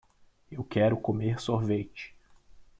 [0.51, 2.15] Eu quero comer sorvete